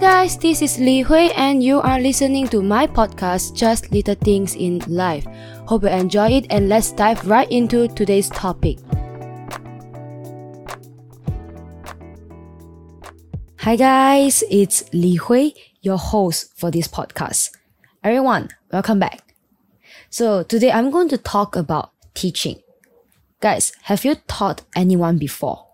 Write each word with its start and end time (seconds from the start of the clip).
guys, 0.00 0.38
this 0.38 0.62
is 0.62 0.78
Li 0.78 1.02
Hui, 1.02 1.28
and 1.36 1.62
you 1.62 1.78
are 1.78 2.00
listening 2.00 2.48
to 2.48 2.62
my 2.62 2.86
podcast, 2.86 3.54
Just 3.54 3.92
Little 3.92 4.14
Things 4.14 4.54
in 4.54 4.78
Life. 4.88 5.26
Hope 5.68 5.82
you 5.82 5.90
enjoy 5.90 6.30
it, 6.40 6.46
and 6.48 6.70
let's 6.70 6.90
dive 6.90 7.28
right 7.28 7.50
into 7.52 7.86
today's 7.88 8.30
topic. 8.30 8.78
Hi 13.58 13.76
guys, 13.76 14.42
it's 14.50 14.90
Li 14.94 15.16
Hui, 15.16 15.50
your 15.82 15.98
host 15.98 16.58
for 16.58 16.70
this 16.70 16.88
podcast. 16.88 17.50
Everyone, 18.02 18.48
welcome 18.72 19.00
back. 19.00 19.34
So 20.08 20.42
today 20.42 20.72
I'm 20.72 20.90
going 20.90 21.10
to 21.10 21.18
talk 21.18 21.56
about 21.56 21.92
teaching. 22.14 22.62
Guys, 23.40 23.74
have 23.82 24.06
you 24.06 24.14
taught 24.26 24.62
anyone 24.74 25.18
before? 25.18 25.66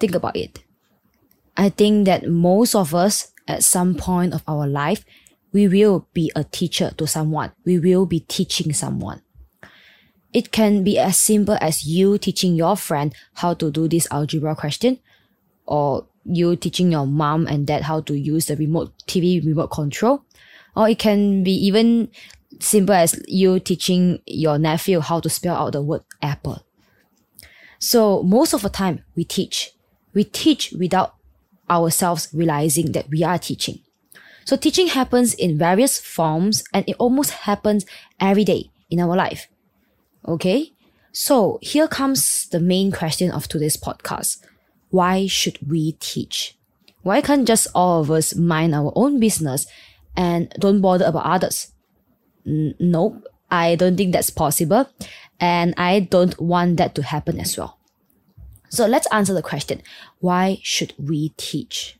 Think 0.00 0.16
about 0.16 0.34
it. 0.34 0.58
I 1.56 1.68
think 1.68 2.06
that 2.06 2.26
most 2.26 2.74
of 2.74 2.94
us 2.94 3.29
at 3.50 3.64
some 3.64 3.94
point 3.94 4.32
of 4.32 4.42
our 4.46 4.66
life, 4.66 5.04
we 5.52 5.68
will 5.68 6.08
be 6.14 6.30
a 6.36 6.44
teacher 6.44 6.92
to 6.96 7.06
someone. 7.06 7.52
We 7.64 7.78
will 7.78 8.06
be 8.06 8.20
teaching 8.20 8.72
someone. 8.72 9.22
It 10.32 10.52
can 10.52 10.84
be 10.84 10.98
as 10.98 11.16
simple 11.16 11.58
as 11.60 11.84
you 11.84 12.16
teaching 12.18 12.54
your 12.54 12.76
friend 12.76 13.14
how 13.34 13.54
to 13.54 13.70
do 13.70 13.88
this 13.88 14.06
algebra 14.10 14.54
question, 14.54 14.98
or 15.66 16.06
you 16.24 16.54
teaching 16.54 16.92
your 16.92 17.06
mom 17.06 17.46
and 17.46 17.66
dad 17.66 17.82
how 17.82 18.00
to 18.02 18.14
use 18.16 18.46
the 18.46 18.56
remote 18.56 18.92
TV 19.06 19.44
remote 19.44 19.70
control, 19.70 20.24
or 20.76 20.88
it 20.88 20.98
can 20.98 21.42
be 21.42 21.52
even 21.66 22.08
simple 22.60 22.94
as 22.94 23.20
you 23.26 23.58
teaching 23.58 24.20
your 24.26 24.58
nephew 24.58 25.00
how 25.00 25.18
to 25.18 25.28
spell 25.28 25.56
out 25.56 25.72
the 25.72 25.82
word 25.82 26.02
apple. 26.22 26.64
So 27.78 28.22
most 28.22 28.52
of 28.52 28.62
the 28.62 28.68
time 28.68 29.02
we 29.16 29.24
teach. 29.24 29.72
We 30.12 30.24
teach 30.24 30.72
without 30.72 31.14
ourselves 31.70 32.28
realizing 32.32 32.92
that 32.92 33.08
we 33.08 33.22
are 33.22 33.38
teaching. 33.38 33.80
So 34.44 34.56
teaching 34.56 34.88
happens 34.88 35.34
in 35.34 35.58
various 35.58 36.00
forms 36.00 36.64
and 36.74 36.84
it 36.88 36.96
almost 36.98 37.30
happens 37.30 37.86
every 38.18 38.44
day 38.44 38.70
in 38.90 39.00
our 39.00 39.14
life. 39.16 39.48
Okay? 40.26 40.72
So 41.12 41.58
here 41.62 41.88
comes 41.88 42.48
the 42.48 42.60
main 42.60 42.92
question 42.92 43.30
of 43.30 43.48
today's 43.48 43.76
podcast. 43.76 44.38
Why 44.90 45.26
should 45.26 45.58
we 45.68 45.92
teach? 45.92 46.56
Why 47.02 47.20
can't 47.20 47.46
just 47.46 47.68
all 47.74 48.00
of 48.02 48.10
us 48.10 48.34
mind 48.34 48.74
our 48.74 48.92
own 48.94 49.20
business 49.20 49.66
and 50.16 50.50
don't 50.58 50.80
bother 50.80 51.06
about 51.06 51.24
others? 51.24 51.72
N- 52.46 52.74
nope, 52.78 53.24
I 53.50 53.74
don't 53.74 53.96
think 53.96 54.12
that's 54.12 54.30
possible. 54.30 54.88
And 55.40 55.74
I 55.76 56.00
don't 56.00 56.38
want 56.40 56.76
that 56.76 56.94
to 56.96 57.02
happen 57.02 57.40
as 57.40 57.56
well. 57.56 57.79
So 58.70 58.86
let's 58.86 59.08
answer 59.12 59.34
the 59.34 59.42
question 59.42 59.82
why 60.20 60.60
should 60.62 60.94
we 60.96 61.30
teach? 61.36 61.98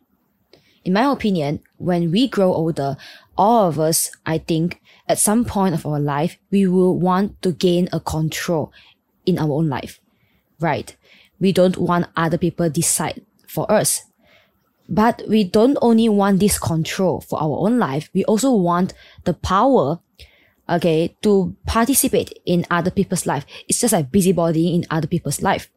In 0.85 0.95
my 0.95 1.11
opinion, 1.11 1.61
when 1.77 2.11
we 2.11 2.27
grow 2.27 2.55
older, 2.55 2.97
all 3.37 3.69
of 3.69 3.79
us, 3.79 4.11
I 4.25 4.39
think, 4.39 4.81
at 5.07 5.19
some 5.19 5.45
point 5.45 5.75
of 5.75 5.85
our 5.85 6.01
life, 6.01 6.39
we 6.51 6.67
will 6.67 6.99
want 6.99 7.43
to 7.43 7.53
gain 7.53 7.89
a 7.93 8.01
control 8.01 8.73
in 9.27 9.39
our 9.39 9.51
own 9.51 9.69
life. 9.69 10.01
Right? 10.59 10.97
We 11.39 11.53
don't 11.53 11.77
want 11.77 12.07
other 12.17 12.39
people 12.39 12.71
decide 12.71 13.27
for 13.47 13.71
us. 13.71 14.05
But 14.89 15.23
we 15.29 15.45
don't 15.45 15.77
only 15.83 16.09
want 16.09 16.41
this 16.41 16.59
control 16.59 17.21
for 17.21 17.43
our 17.43 17.59
own 17.59 17.79
life, 17.79 18.11
we 18.15 18.25
also 18.25 18.53
want 18.53 18.95
the 19.25 19.35
power 19.35 20.01
okay, 20.69 21.17
to 21.23 21.57
participate 21.67 22.39
in 22.47 22.65
other 22.71 22.91
people's 22.91 23.27
life. 23.27 23.45
It's 23.69 23.81
just 23.81 23.93
like 23.93 24.13
busybody 24.13 24.75
in 24.75 24.87
other 24.89 25.09
people's 25.09 25.43
life. 25.43 25.69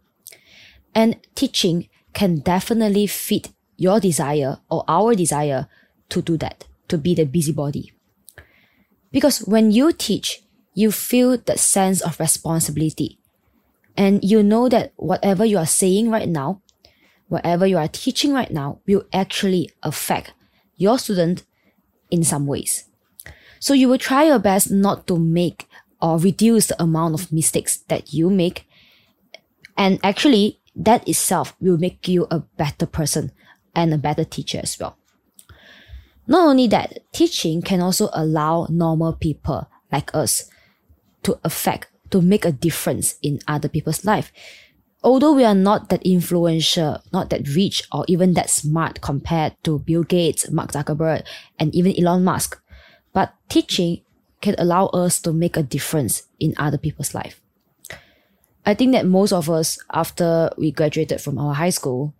And 0.95 1.17
teaching 1.35 1.89
can 2.13 2.39
definitely 2.39 3.07
fit 3.07 3.49
your 3.77 3.99
desire 3.99 4.59
or 4.69 4.83
our 4.87 5.15
desire 5.15 5.67
to 6.09 6.21
do 6.21 6.37
that, 6.37 6.65
to 6.87 6.97
be 6.97 7.15
the 7.15 7.25
busybody. 7.25 7.91
Because 9.11 9.39
when 9.39 9.71
you 9.71 9.91
teach, 9.91 10.41
you 10.73 10.91
feel 10.91 11.37
that 11.37 11.59
sense 11.59 12.01
of 12.01 12.19
responsibility. 12.19 13.19
And 13.95 14.23
you 14.23 14.41
know 14.41 14.69
that 14.69 14.93
whatever 14.95 15.45
you 15.45 15.57
are 15.57 15.67
saying 15.67 16.09
right 16.09 16.27
now, 16.27 16.61
whatever 17.27 17.65
you 17.67 17.77
are 17.77 17.87
teaching 17.87 18.33
right 18.33 18.51
now 18.51 18.79
will 18.87 19.05
actually 19.13 19.69
affect 19.83 20.33
your 20.77 20.97
student 20.97 21.43
in 22.09 22.23
some 22.23 22.47
ways. 22.47 22.85
So 23.59 23.73
you 23.73 23.87
will 23.87 23.97
try 23.97 24.25
your 24.25 24.39
best 24.39 24.71
not 24.71 25.07
to 25.07 25.17
make 25.17 25.67
or 26.01 26.17
reduce 26.17 26.67
the 26.67 26.81
amount 26.81 27.13
of 27.13 27.31
mistakes 27.31 27.77
that 27.87 28.13
you 28.13 28.29
make. 28.29 28.67
And 29.77 29.99
actually, 30.03 30.59
that 30.75 31.07
itself 31.07 31.55
will 31.59 31.77
make 31.77 32.07
you 32.07 32.27
a 32.31 32.39
better 32.39 32.85
person 32.85 33.31
and 33.75 33.93
a 33.93 33.97
better 33.97 34.23
teacher 34.23 34.59
as 34.61 34.77
well. 34.79 34.97
Not 36.25 36.47
only 36.47 36.67
that, 36.67 36.99
teaching 37.11 37.61
can 37.61 37.81
also 37.81 38.09
allow 38.13 38.67
normal 38.69 39.13
people 39.13 39.67
like 39.91 40.13
us 40.15 40.49
to 41.23 41.39
affect, 41.43 41.87
to 42.11 42.21
make 42.21 42.45
a 42.45 42.51
difference 42.51 43.15
in 43.21 43.39
other 43.47 43.67
people's 43.67 44.05
life. 44.05 44.31
Although 45.03 45.33
we 45.33 45.43
are 45.43 45.55
not 45.55 45.89
that 45.89 46.01
influential, 46.03 47.03
not 47.11 47.29
that 47.29 47.47
rich, 47.49 47.83
or 47.91 48.05
even 48.07 48.33
that 48.33 48.49
smart 48.49 49.01
compared 49.01 49.55
to 49.63 49.79
Bill 49.79 50.03
Gates, 50.03 50.49
Mark 50.49 50.71
Zuckerberg, 50.71 51.25
and 51.59 51.75
even 51.75 51.93
Elon 51.99 52.23
Musk, 52.23 52.61
but 53.11 53.33
teaching 53.49 54.01
can 54.39 54.55
allow 54.57 54.87
us 54.87 55.19
to 55.21 55.33
make 55.33 55.57
a 55.57 55.63
difference 55.63 56.23
in 56.39 56.53
other 56.57 56.77
people's 56.77 57.13
life. 57.13 57.42
I 58.65 58.73
think 58.73 58.93
that 58.93 59.05
most 59.05 59.33
of 59.33 59.49
us, 59.49 59.77
after 59.91 60.49
we 60.57 60.71
graduated 60.71 61.19
from 61.21 61.37
our 61.37 61.53
high 61.53 61.69
school, 61.69 62.13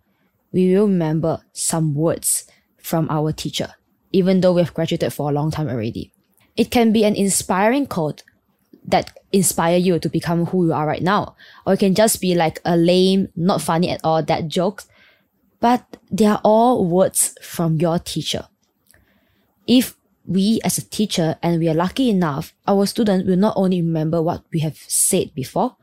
we 0.52 0.74
will 0.74 0.86
remember 0.86 1.40
some 1.52 1.94
words 1.94 2.46
from 2.78 3.08
our 3.10 3.32
teacher, 3.32 3.74
even 4.12 4.40
though 4.40 4.52
we've 4.52 4.74
graduated 4.74 5.12
for 5.12 5.30
a 5.30 5.32
long 5.32 5.50
time 5.50 5.68
already. 5.68 6.12
It 6.56 6.70
can 6.70 6.92
be 6.92 7.04
an 7.04 7.16
inspiring 7.16 7.86
quote 7.86 8.22
that 8.86 9.18
inspire 9.32 9.78
you 9.78 9.98
to 9.98 10.08
become 10.08 10.46
who 10.46 10.66
you 10.66 10.72
are 10.72 10.86
right 10.86 11.02
now. 11.02 11.34
Or 11.66 11.72
it 11.72 11.80
can 11.80 11.94
just 11.94 12.20
be 12.20 12.34
like 12.34 12.60
a 12.64 12.76
lame, 12.76 13.28
not 13.34 13.62
funny 13.62 13.90
at 13.90 14.00
all, 14.04 14.22
that 14.22 14.48
joke. 14.48 14.84
But 15.60 15.96
they 16.10 16.26
are 16.26 16.40
all 16.44 16.86
words 16.86 17.36
from 17.40 17.76
your 17.76 17.98
teacher. 17.98 18.46
If 19.66 19.96
we 20.26 20.60
as 20.62 20.78
a 20.78 20.84
teacher 20.84 21.36
and 21.42 21.58
we 21.58 21.68
are 21.68 21.74
lucky 21.74 22.10
enough, 22.10 22.54
our 22.66 22.86
students 22.86 23.26
will 23.26 23.36
not 23.36 23.54
only 23.56 23.80
remember 23.80 24.20
what 24.20 24.44
we 24.52 24.60
have 24.60 24.76
said 24.76 25.34
before, 25.34 25.76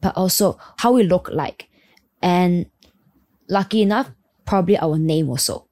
but 0.00 0.16
also 0.16 0.58
how 0.78 0.92
we 0.92 1.02
look 1.02 1.28
like. 1.32 1.68
And 2.22 2.66
lucky 3.48 3.82
enough, 3.82 4.10
probably 4.44 4.78
our 4.78 4.98
name 4.98 5.28
also. 5.28 5.66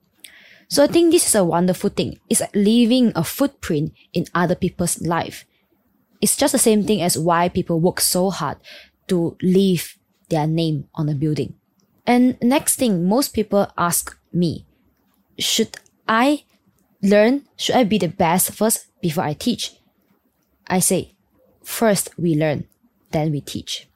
So 0.69 0.83
I 0.83 0.87
think 0.87 1.12
this 1.12 1.27
is 1.27 1.35
a 1.35 1.45
wonderful 1.45 1.91
thing. 1.91 2.19
It's 2.29 2.41
like 2.41 2.55
leaving 2.55 3.12
a 3.15 3.23
footprint 3.25 3.93
in 4.12 4.27
other 4.35 4.55
people's 4.55 5.01
life. 5.01 5.45
It's 6.21 6.37
just 6.37 6.53
the 6.53 6.59
same 6.59 6.85
thing 6.85 7.03
as 7.03 7.19
why 7.19 7.49
people 7.49 7.81
work 7.81 8.01
so 8.01 8.31
hard 8.31 8.57
to 9.09 9.37
leave 9.43 9.99
their 10.31 10.47
name 10.47 10.89
on 10.95 11.09
a 11.09 11.15
building. 11.15 11.55
And 12.06 12.37
next 12.43 12.77
thing, 12.77 13.06
most 13.06 13.35
people 13.35 13.69
ask 13.77 14.17
me, 14.33 14.67
should 15.39 15.77
I 16.09 16.45
learn? 17.03 17.43
Should 17.56 17.77
I 17.77 17.85
be 17.85 17.99
the 17.99 18.09
best 18.09 18.53
first 18.53 18.87
before 19.01 19.25
I 19.25 19.35
teach? 19.35 19.77
I 20.67 20.81
say, 20.81 21.12
first 21.62 22.11
we 22.19 22.35
learn, 22.35 22.67
then 23.11 23.31
we 23.31 23.41
teach. 23.41 23.89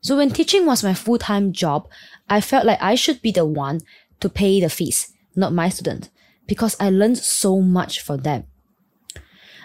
So 0.00 0.16
when 0.16 0.30
teaching 0.30 0.64
was 0.64 0.84
my 0.84 0.94
full-time 0.94 1.52
job, 1.52 1.88
I 2.28 2.40
felt 2.40 2.64
like 2.66 2.80
I 2.80 2.94
should 2.94 3.20
be 3.20 3.32
the 3.32 3.44
one 3.44 3.80
to 4.20 4.28
pay 4.28 4.60
the 4.60 4.70
fees, 4.70 5.12
not 5.34 5.52
my 5.52 5.68
student, 5.68 6.10
because 6.46 6.76
I 6.80 6.90
learned 6.90 7.18
so 7.18 7.60
much 7.60 8.00
from 8.00 8.18
them. 8.18 8.44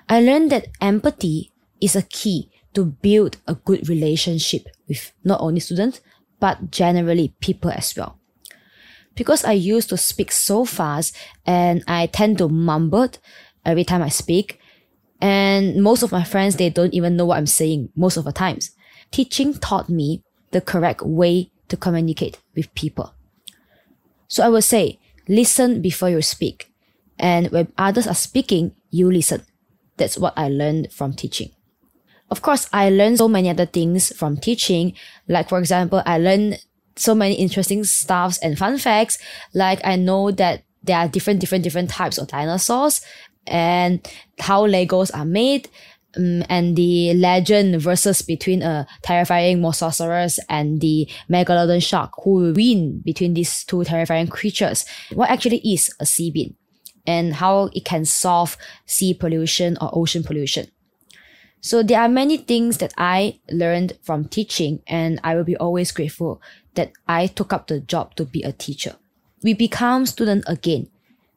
I 0.10 0.22
learned 0.22 0.52
that 0.52 0.68
empathy 0.82 1.52
is 1.80 1.96
a 1.96 2.02
key 2.02 2.50
to 2.74 2.86
build 2.86 3.38
a 3.48 3.56
good 3.56 3.88
relationship 3.88 4.68
with 4.88 5.12
not 5.24 5.40
only 5.42 5.60
students, 5.60 6.02
but 6.40 6.72
generally 6.72 7.36
people 7.40 7.72
as 7.72 7.96
well. 7.96 8.20
Because 9.16 9.46
I 9.46 9.54
used 9.54 9.90
to 9.90 9.98
speak 9.98 10.32
so 10.32 10.66
fast 10.66 11.16
and 11.46 11.84
I 11.88 12.08
tend 12.08 12.40
to 12.40 12.50
mumble 12.50 13.10
every 13.64 13.84
time 13.84 14.02
I 14.02 14.10
speak, 14.10 14.60
and 15.22 15.82
most 15.82 16.04
of 16.04 16.12
my 16.12 16.24
friends, 16.24 16.58
they 16.58 16.70
don't 16.70 16.94
even 16.94 17.16
know 17.16 17.26
what 17.26 17.38
I'm 17.38 17.46
saying 17.46 17.90
most 17.96 18.18
of 18.18 18.26
the 18.26 18.34
times. 18.34 18.72
Teaching 19.12 19.54
taught 19.54 19.88
me 19.88 20.22
the 20.54 20.62
correct 20.62 21.02
way 21.02 21.52
to 21.68 21.78
communicate 21.78 22.40
with 22.56 22.74
people. 22.76 23.14
So 24.28 24.44
I 24.44 24.50
would 24.50 24.64
say, 24.64 25.00
listen 25.28 25.82
before 25.82 26.10
you 26.10 26.22
speak. 26.22 26.72
And 27.20 27.52
when 27.52 27.72
others 27.78 28.08
are 28.08 28.16
speaking, 28.16 28.74
you 28.90 29.12
listen. 29.12 29.44
That's 29.98 30.18
what 30.18 30.34
I 30.38 30.50
learned 30.50 30.92
from 30.92 31.14
teaching. 31.14 31.52
Of 32.30 32.42
course, 32.42 32.68
I 32.74 32.90
learned 32.90 33.20
so 33.20 33.28
many 33.28 33.50
other 33.50 33.66
things 33.66 34.16
from 34.16 34.38
teaching. 34.38 34.94
Like, 35.28 35.50
for 35.50 35.60
example, 35.60 36.02
I 36.06 36.18
learned 36.18 36.60
so 36.96 37.14
many 37.14 37.36
interesting 37.36 37.84
stuffs 37.84 38.40
and 38.40 38.58
fun 38.58 38.78
facts. 38.80 39.20
Like, 39.54 39.80
I 39.84 39.96
know 39.98 40.32
that 40.32 40.64
there 40.84 40.98
are 40.98 41.08
different, 41.08 41.40
different, 41.40 41.64
different 41.64 41.90
types 41.90 42.18
of 42.18 42.28
dinosaurs 42.28 43.02
and 43.46 44.02
how 44.40 44.66
Legos 44.68 45.16
are 45.16 45.26
made 45.26 45.70
um, 46.18 46.44
and 46.50 46.76
the 46.76 47.14
legend 47.14 47.82
versus 47.82 48.22
between 48.22 48.62
a 48.62 48.88
terrifying 49.02 49.60
mosasaurus 49.60 50.40
and 50.50 50.82
the 50.82 51.10
megalodon 51.30 51.82
shark 51.82 52.12
who 52.24 52.32
will 52.32 52.54
win 52.54 53.02
between 53.04 53.34
these 53.34 53.64
two 53.64 53.84
terrifying 53.84 54.28
creatures. 54.28 54.86
What 55.14 55.30
actually 55.30 55.60
is 55.60 55.94
a 56.00 56.06
sea 56.06 56.32
bean? 56.32 56.56
and 57.06 57.36
how 57.36 57.70
it 57.74 57.86
can 57.86 58.06
solve 58.06 58.58
sea 58.86 59.14
pollution 59.14 59.78
or 59.82 59.90
ocean 59.94 60.24
pollution. 60.24 60.68
So 61.62 61.82
there 61.82 62.02
are 62.02 62.10
many 62.10 62.38
things 62.38 62.78
that 62.80 62.94
I 62.98 63.40
learned 63.50 63.98
from 64.02 64.28
teaching 64.28 64.82
and 64.88 65.20
I 65.24 65.36
will 65.36 65.46
be 65.46 65.56
always 65.56 65.92
grateful 65.92 66.42
that 66.76 66.92
I 67.08 67.28
took 67.28 67.54
up 67.54 67.68
the 67.68 67.80
job 67.80 68.16
to 68.16 68.26
be 68.26 68.44
a 68.44 68.52
teacher. 68.52 68.96
We 69.44 69.54
become 69.54 70.06
student 70.06 70.44
again 70.48 70.90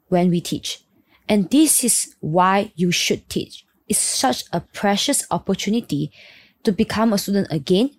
when 0.09 0.31
we 0.31 0.41
teach. 0.41 0.83
And 1.29 1.51
this 1.51 1.85
is 1.85 2.15
why 2.21 2.73
you 2.75 2.93
should 2.93 3.29
teach. 3.29 3.65
It's 3.89 4.01
such 4.01 4.45
a 4.53 4.61
precious 4.61 5.25
opportunity 5.31 6.11
to 6.65 6.73
become 6.73 7.13
a 7.13 7.19
student 7.19 7.47
again. 7.51 7.91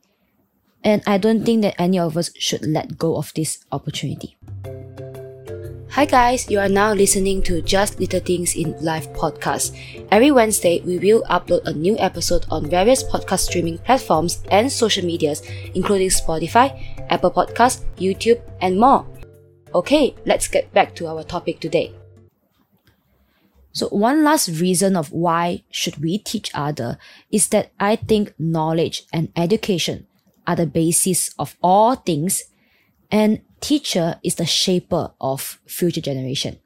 And 0.83 1.01
I 1.07 1.17
don't 1.17 1.45
think 1.45 1.61
that 1.61 1.79
any 1.79 1.97
of 1.97 2.17
us 2.17 2.29
should 2.37 2.67
let 2.67 2.97
go 2.97 3.15
of 3.15 3.31
this 3.35 3.63
opportunity. 3.71 4.37
Hi 5.91 6.05
guys, 6.05 6.51
you 6.51 6.59
are 6.59 6.67
now 6.67 6.93
listening 6.93 7.41
to 7.43 7.61
Just 7.61 7.99
Little 7.99 8.19
Things 8.19 8.55
in 8.55 8.75
Life 8.83 9.11
podcast. 9.13 9.73
Every 10.11 10.29
Wednesday, 10.29 10.81
we 10.85 10.99
will 10.99 11.23
upload 11.23 11.63
a 11.65 11.73
new 11.73 11.97
episode 11.97 12.45
on 12.51 12.69
various 12.69 13.01
podcast 13.01 13.47
streaming 13.47 13.79
platforms 13.79 14.43
and 14.51 14.69
social 14.69 15.05
medias, 15.05 15.41
including 15.73 16.09
Spotify, 16.09 16.75
Apple 17.09 17.31
Podcasts, 17.31 17.81
YouTube, 17.95 18.41
and 18.61 18.77
more. 18.77 19.07
Okay, 19.73 20.13
let's 20.25 20.47
get 20.47 20.71
back 20.73 20.93
to 20.95 21.07
our 21.07 21.23
topic 21.23 21.61
today. 21.61 21.95
So 23.77 23.89
one 23.89 24.23
last 24.23 24.49
reason 24.59 24.95
of 24.95 25.11
why 25.11 25.61
should 25.69 26.01
we 26.01 26.17
teach 26.17 26.49
other 26.55 26.97
is 27.29 27.49
that 27.49 27.69
I 27.79 27.95
think 27.95 28.33
knowledge 28.39 29.03
and 29.13 29.31
education 29.35 30.07
are 30.47 30.55
the 30.55 30.65
basis 30.65 31.29
of 31.37 31.55
all 31.61 31.93
things 31.93 32.41
and 33.11 33.39
teacher 33.61 34.19
is 34.23 34.33
the 34.33 34.47
shaper 34.47 35.11
of 35.21 35.59
future 35.67 36.01
generation. 36.01 36.57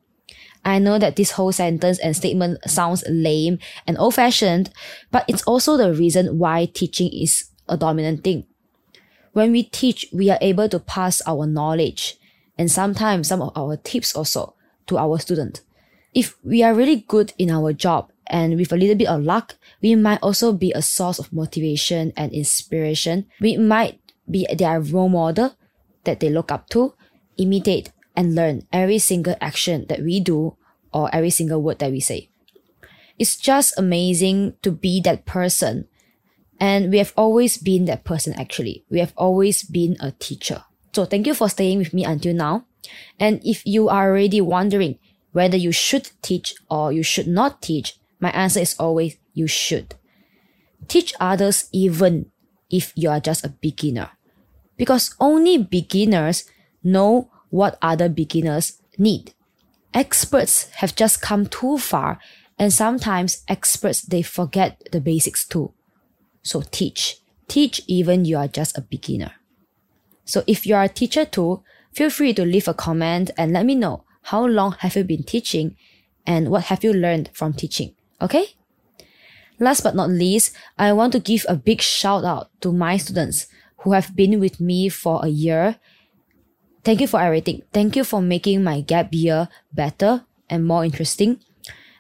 I 0.64 0.80
know 0.80 0.98
that 1.00 1.18
this 1.18 1.32
whole 1.32 1.52
sentence 1.52 2.00
and 2.00 2.16
statement 2.16 2.60
sounds 2.70 3.04
lame 3.10 3.60
and 3.86 3.98
old 3.98 4.16
fashioned, 4.16 4.70
but 5.12 5.26
it's 5.28 5.44
also 5.44 5.76
the 5.76 5.94
reason 5.94 6.40
why 6.40 6.64
teaching 6.64 7.12
is 7.12 7.50
a 7.68 7.76
dominant 7.76 8.24
thing. 8.24 8.46
When 9.34 9.52
we 9.52 9.64
teach, 9.64 10.06
we 10.14 10.30
are 10.30 10.40
able 10.40 10.70
to 10.70 10.80
pass 10.80 11.22
our 11.28 11.46
knowledge 11.46 12.16
and 12.58 12.72
sometimes 12.72 13.28
some 13.28 13.42
of 13.42 13.52
our 13.58 13.76
tips 13.76 14.16
also 14.16 14.56
to 14.88 14.98
our 14.98 15.20
student. 15.20 15.60
If 16.14 16.36
we 16.44 16.62
are 16.64 16.74
really 16.74 17.06
good 17.08 17.34
in 17.38 17.50
our 17.50 17.72
job 17.74 18.12
and 18.28 18.58
with 18.58 18.72
a 18.72 18.78
little 18.78 18.96
bit 18.96 19.08
of 19.08 19.24
luck, 19.24 19.56
we 19.82 19.96
might 19.96 20.20
also 20.22 20.52
be 20.52 20.72
a 20.74 20.82
source 20.82 21.20
of 21.20 21.32
motivation 21.32 22.12
and 22.18 22.32
inspiration. 22.34 23.28
We 23.40 23.58
might 23.58 24.00
be 24.30 24.48
their 24.54 24.82
role 24.82 25.10
model 25.10 25.56
that 26.04 26.20
they 26.20 26.30
look 26.30 26.52
up 26.52 26.70
to, 26.72 26.94
imitate, 27.38 27.92
and 28.16 28.36
learn 28.36 28.68
every 28.74 29.00
single 29.00 29.36
action 29.40 29.86
that 29.88 30.02
we 30.02 30.20
do 30.20 30.58
or 30.94 31.14
every 31.16 31.30
single 31.30 31.62
word 31.62 31.80
that 31.80 31.92
we 31.92 32.00
say. 32.00 32.30
It's 33.18 33.38
just 33.38 33.78
amazing 33.78 34.56
to 34.64 34.72
be 34.72 35.00
that 35.02 35.26
person. 35.26 35.88
And 36.60 36.92
we 36.92 36.98
have 36.98 37.14
always 37.16 37.58
been 37.58 37.86
that 37.86 38.04
person 38.04 38.34
actually. 38.34 38.84
We 38.90 39.00
have 39.00 39.14
always 39.16 39.64
been 39.64 39.96
a 40.00 40.12
teacher. 40.12 40.64
So 40.94 41.06
thank 41.06 41.26
you 41.26 41.34
for 41.34 41.48
staying 41.48 41.78
with 41.78 41.94
me 41.94 42.04
until 42.04 42.34
now. 42.34 42.66
And 43.20 43.40
if 43.46 43.66
you 43.66 43.90
are 43.90 44.10
already 44.10 44.42
wondering 44.42 45.00
whether 45.32 45.58
you 45.58 45.72
should 45.72 46.12
teach 46.22 46.54
or 46.70 46.92
you 46.92 47.04
should 47.04 47.28
not 47.28 47.62
teach, 47.62 47.98
my 48.20 48.32
answer 48.32 48.60
is 48.60 48.76
always 48.78 49.18
you 49.34 49.48
should. 49.48 49.96
Teach 50.88 51.14
others 51.20 51.70
even 51.72 52.32
if 52.70 52.94
you 52.96 53.10
are 53.10 53.20
just 53.20 53.46
a 53.46 53.50
beginner 53.50 54.10
because 54.78 55.16
only 55.20 55.58
beginners 55.58 56.46
know 56.84 57.30
what 57.50 57.78
other 57.82 58.10
beginners 58.10 58.82
need. 58.98 59.34
Experts 59.94 60.70
have 60.76 60.96
just 60.96 61.22
come 61.22 61.46
too 61.46 61.78
far 61.78 62.20
and 62.58 62.72
sometimes 62.72 63.44
experts 63.48 64.02
they 64.02 64.22
forget 64.22 64.82
the 64.92 65.02
basics 65.02 65.46
too. 65.46 65.74
So 66.44 66.64
teach. 66.72 67.18
Teach 67.48 67.82
even 67.88 68.26
you 68.26 68.38
are 68.38 68.48
just 68.48 68.78
a 68.78 68.82
beginner. 68.82 69.34
So 70.26 70.44
if 70.48 70.66
you 70.66 70.76
are 70.76 70.84
a 70.84 70.90
teacher 70.90 71.26
too, 71.26 71.64
feel 71.94 72.10
free 72.10 72.34
to 72.34 72.46
leave 72.46 72.68
a 72.68 72.74
comment 72.74 73.32
and 73.38 73.52
let 73.52 73.66
me 73.66 73.76
know 73.76 74.06
how 74.24 74.46
long 74.46 74.76
have 74.80 74.96
you 74.96 75.04
been 75.04 75.24
teaching 75.24 75.76
and 76.26 76.50
what 76.50 76.66
have 76.66 76.84
you 76.84 76.94
learned 76.94 77.30
from 77.34 77.54
teaching. 77.54 77.96
Okay? 78.22 78.46
Last 79.60 79.82
but 79.82 79.96
not 79.96 80.10
least, 80.10 80.56
I 80.78 80.94
want 80.94 81.14
to 81.14 81.20
give 81.20 81.46
a 81.48 81.56
big 81.56 81.82
shout 81.82 82.24
out 82.24 82.50
to 82.62 82.72
my 82.72 82.98
students 82.98 83.48
who 83.80 83.94
have 83.94 84.16
been 84.16 84.40
with 84.40 84.60
me 84.60 84.90
for 84.90 85.24
a 85.24 85.28
year. 85.28 85.78
Thank 86.84 87.02
you 87.02 87.08
for 87.08 87.20
everything. 87.20 87.62
Thank 87.74 87.96
you 87.96 88.04
for 88.04 88.22
making 88.22 88.64
my 88.64 88.82
gap 88.82 89.10
year 89.12 89.50
better 89.74 90.26
and 90.50 90.66
more 90.66 90.84
interesting. 90.84 91.40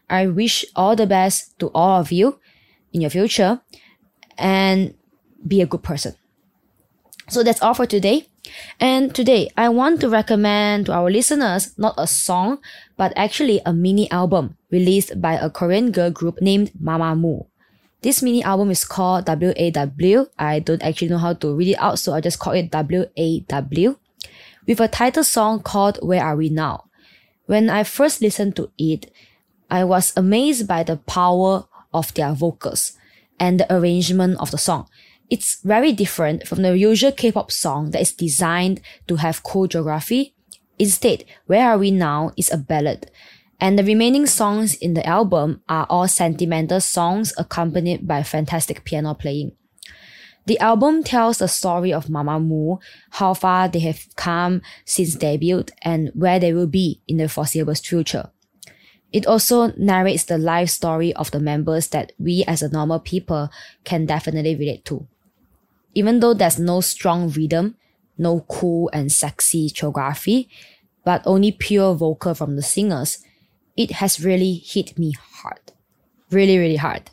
I 0.09 0.27
wish 0.27 0.65
all 0.75 0.95
the 0.95 1.07
best 1.07 1.57
to 1.59 1.69
all 1.74 2.01
of 2.01 2.12
you 2.12 2.39
in 2.91 3.01
your 3.01 3.09
future 3.09 3.62
and 4.38 4.94
be 5.47 5.62
a 5.62 5.65
good 5.65 5.83
person. 5.83 6.15
So 7.29 7.44
that's 7.44 7.62
all 7.62 7.74
for 7.74 7.85
today. 7.85 8.27
And 8.79 9.13
today 9.13 9.49
I 9.55 9.69
want 9.69 10.01
to 10.01 10.09
recommend 10.09 10.88
to 10.88 10.93
our 10.93 11.11
listeners 11.11 11.77
not 11.77 11.95
a 11.97 12.07
song, 12.07 12.59
but 12.97 13.13
actually 13.15 13.61
a 13.65 13.73
mini 13.73 14.09
album 14.11 14.57
released 14.71 15.21
by 15.21 15.33
a 15.33 15.49
Korean 15.49 15.91
girl 15.91 16.09
group 16.09 16.41
named 16.41 16.71
Mamamoo. 16.81 17.45
This 18.01 18.23
mini 18.23 18.43
album 18.43 18.71
is 18.71 18.83
called 18.83 19.27
WAW. 19.27 20.25
I 20.39 20.59
don't 20.59 20.81
actually 20.81 21.09
know 21.09 21.19
how 21.19 21.33
to 21.33 21.53
read 21.53 21.69
it 21.69 21.79
out, 21.79 21.99
so 21.99 22.13
I 22.13 22.21
just 22.21 22.39
call 22.39 22.53
it 22.53 22.71
WAW. 22.71 23.95
With 24.67 24.79
a 24.79 24.88
title 24.88 25.23
song 25.23 25.61
called 25.61 25.99
Where 26.01 26.23
Are 26.23 26.35
We 26.35 26.49
Now? 26.49 26.85
When 27.45 27.69
I 27.69 27.83
first 27.83 28.21
listened 28.21 28.55
to 28.55 28.71
it, 28.77 29.11
I 29.69 29.83
was 29.83 30.13
amazed 30.15 30.67
by 30.67 30.83
the 30.83 30.97
power 30.97 31.65
of 31.93 32.13
their 32.13 32.33
vocals 32.33 32.93
and 33.39 33.59
the 33.59 33.73
arrangement 33.73 34.38
of 34.39 34.51
the 34.51 34.57
song. 34.57 34.88
It's 35.31 35.61
very 35.63 35.91
different 35.93 36.47
from 36.47 36.61
the 36.61 36.77
usual 36.77 37.11
K-pop 37.11 37.51
song 37.51 37.89
that 37.91 38.01
is 38.01 38.13
designed 38.13 38.81
to 39.07 39.15
have 39.15 39.41
choreography. 39.41 40.33
Instead, 40.77 41.25
Where 41.47 41.69
Are 41.69 41.77
We 41.79 41.89
Now 41.89 42.31
is 42.37 42.51
a 42.51 42.57
ballad 42.57 43.09
and 43.61 43.77
the 43.77 43.83
remaining 43.83 44.25
songs 44.25 44.73
in 44.73 44.95
the 44.95 45.05
album 45.05 45.61
are 45.69 45.85
all 45.87 46.07
sentimental 46.07 46.81
songs 46.81 47.31
accompanied 47.37 48.07
by 48.07 48.23
fantastic 48.23 48.83
piano 48.83 49.13
playing. 49.13 49.51
The 50.47 50.57
album 50.57 51.03
tells 51.03 51.37
the 51.37 51.47
story 51.47 51.93
of 51.93 52.07
Mamamoo, 52.07 52.81
how 53.11 53.35
far 53.35 53.67
they 53.67 53.79
have 53.81 54.07
come 54.15 54.63
since 54.83 55.13
debut 55.13 55.65
and 55.83 56.09
where 56.15 56.39
they 56.39 56.51
will 56.53 56.65
be 56.65 57.01
in 57.07 57.17
the 57.17 57.29
foreseeable 57.29 57.75
future. 57.75 58.31
It 59.13 59.27
also 59.27 59.71
narrates 59.77 60.23
the 60.23 60.39
life 60.39 60.69
story 60.69 61.13
of 61.13 61.29
the 61.29 61.39
members 61.39 61.89
that 61.89 62.13
we 62.17 62.43
as 62.47 62.63
a 62.63 62.69
normal 62.69 63.00
people 63.00 63.50
can 63.83 64.07
definitely 64.07 64.55
relate 64.55 64.85
to. 64.85 65.07
Even 65.93 66.19
though 66.19 66.33
there's 66.33 66.60
no 66.60 66.81
strong 66.81 67.29
rhythm, 67.29 67.75
no 68.17 68.41
cool 68.48 68.89
and 68.93 69.12
sexy 69.12 69.69
choreography, 69.69 70.48
but 71.03 71.21
only 71.25 71.51
pure 71.51 71.93
vocal 71.95 72.33
from 72.33 72.55
the 72.55 72.62
singers, 72.62 73.19
it 73.75 73.91
has 73.91 74.24
really 74.24 74.53
hit 74.53 74.98
me 74.98 75.13
hard. 75.19 75.71
Really, 76.29 76.57
really 76.57 76.77
hard. 76.77 77.10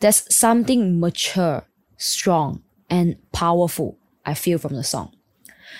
There's 0.00 0.22
something 0.34 1.00
mature, 1.00 1.64
strong, 1.96 2.62
and 2.90 3.16
powerful 3.32 3.98
I 4.24 4.34
feel 4.34 4.58
from 4.58 4.74
the 4.74 4.84
song. 4.84 5.12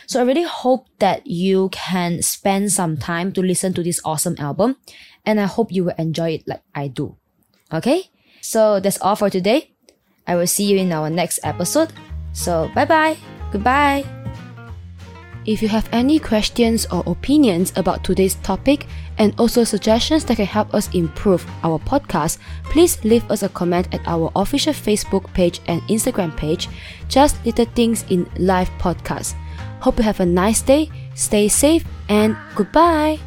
So 0.06 0.20
I 0.20 0.24
really 0.24 0.44
hope 0.44 0.86
that 0.98 1.26
you 1.26 1.68
can 1.70 2.22
spend 2.22 2.72
some 2.72 2.96
time 2.96 3.32
to 3.32 3.40
listen 3.42 3.74
to 3.74 3.82
this 3.82 4.00
awesome 4.04 4.36
album 4.38 4.76
and 5.24 5.40
I 5.40 5.46
hope 5.46 5.72
you 5.72 5.84
will 5.84 5.94
enjoy 5.98 6.30
it 6.30 6.48
like 6.48 6.62
I 6.74 6.88
do. 6.88 7.16
Okay? 7.72 8.10
So 8.40 8.80
that's 8.80 9.00
all 9.00 9.16
for 9.16 9.30
today. 9.30 9.72
I 10.26 10.36
will 10.36 10.46
see 10.46 10.64
you 10.64 10.78
in 10.78 10.92
our 10.92 11.10
next 11.10 11.40
episode. 11.42 11.92
So 12.36 12.70
bye 12.74 12.84
bye. 12.84 13.16
Goodbye. 13.50 14.04
If 15.46 15.62
you 15.62 15.68
have 15.68 15.88
any 15.92 16.18
questions 16.18 16.86
or 16.90 17.02
opinions 17.06 17.72
about 17.76 18.02
today's 18.02 18.34
topic 18.42 18.86
and 19.16 19.32
also 19.38 19.62
suggestions 19.62 20.24
that 20.24 20.36
can 20.36 20.46
help 20.46 20.74
us 20.74 20.92
improve 20.92 21.46
our 21.62 21.78
podcast, 21.78 22.38
please 22.64 23.02
leave 23.04 23.28
us 23.30 23.44
a 23.44 23.48
comment 23.48 23.86
at 23.94 24.06
our 24.06 24.30
official 24.34 24.72
Facebook 24.74 25.32
page 25.34 25.60
and 25.68 25.80
Instagram 25.82 26.36
page, 26.36 26.68
Just 27.08 27.38
Little 27.46 27.64
Things 27.64 28.04
in 28.10 28.28
Life 28.38 28.70
Podcast. 28.78 29.34
Hope 29.80 29.98
you 29.98 30.04
have 30.04 30.18
a 30.18 30.26
nice 30.26 30.62
day, 30.62 30.90
stay 31.14 31.46
safe, 31.46 31.84
and 32.08 32.36
goodbye! 32.56 33.18